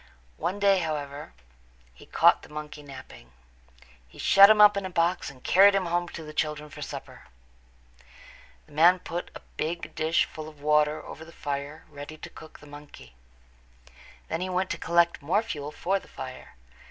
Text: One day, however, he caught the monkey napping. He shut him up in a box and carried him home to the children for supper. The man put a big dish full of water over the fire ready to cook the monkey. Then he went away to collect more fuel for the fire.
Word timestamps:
One 0.37 0.57
day, 0.57 0.79
however, 0.79 1.33
he 1.93 2.07
caught 2.07 2.41
the 2.41 2.49
monkey 2.49 2.81
napping. 2.81 3.33
He 4.07 4.17
shut 4.17 4.49
him 4.49 4.59
up 4.59 4.75
in 4.75 4.83
a 4.83 4.89
box 4.89 5.29
and 5.29 5.43
carried 5.43 5.75
him 5.75 5.85
home 5.85 6.07
to 6.07 6.23
the 6.23 6.33
children 6.33 6.71
for 6.71 6.81
supper. 6.81 7.27
The 8.65 8.71
man 8.71 8.97
put 8.97 9.29
a 9.35 9.41
big 9.57 9.93
dish 9.93 10.25
full 10.25 10.49
of 10.49 10.59
water 10.59 11.05
over 11.05 11.23
the 11.23 11.31
fire 11.31 11.85
ready 11.87 12.17
to 12.17 12.31
cook 12.31 12.57
the 12.61 12.65
monkey. 12.65 13.13
Then 14.27 14.41
he 14.41 14.49
went 14.49 14.73
away 14.73 14.79
to 14.79 14.83
collect 14.87 15.21
more 15.21 15.43
fuel 15.43 15.71
for 15.71 15.99
the 15.99 16.07
fire. 16.07 16.55